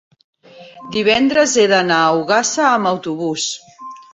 divendres 0.95 1.53
he 1.57 1.67
d'anar 1.73 1.99
a 2.07 2.17
Ogassa 2.23 2.67
amb 2.71 2.93
autobús. 2.97 3.47